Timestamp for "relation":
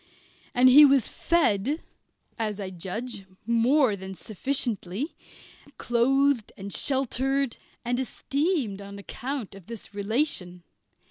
9.93-10.63